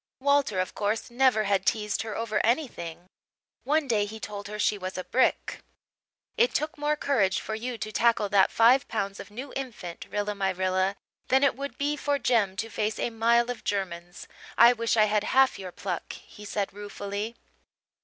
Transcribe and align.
Walter, 0.19 0.59
of 0.59 0.73
course, 0.73 1.11
never 1.11 1.43
had 1.43 1.63
teased 1.63 2.01
her 2.01 2.17
over 2.17 2.43
anything; 2.43 3.05
one 3.63 3.87
day 3.87 4.05
he 4.05 4.19
told 4.19 4.47
her 4.47 4.57
she 4.57 4.75
was 4.75 4.97
a 4.97 5.03
brick. 5.03 5.59
"It 6.37 6.55
took 6.55 6.75
more 6.75 6.95
courage 6.95 7.39
for 7.39 7.53
you 7.53 7.77
to 7.77 7.91
tackle 7.91 8.27
that 8.29 8.49
five 8.49 8.87
pounds 8.87 9.19
of 9.19 9.29
new 9.29 9.53
infant, 9.55 10.07
Rilla 10.09 10.33
my 10.33 10.49
Rilla, 10.49 10.95
than 11.27 11.43
it 11.43 11.55
would 11.55 11.77
be 11.77 11.95
for 11.95 12.17
Jem 12.17 12.55
to 12.55 12.69
face 12.71 12.97
a 12.97 13.11
mile 13.11 13.51
of 13.51 13.63
Germans. 13.63 14.27
I 14.57 14.73
wish 14.73 14.97
I 14.97 15.05
had 15.05 15.23
half 15.35 15.59
your 15.59 15.71
pluck," 15.71 16.13
he 16.13 16.45
said 16.45 16.73
ruefully. 16.73 17.35